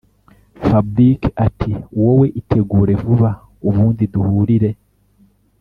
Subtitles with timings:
[0.67, 3.29] fabric ati wowe itegure vuba
[3.69, 4.69] ubundi duhurire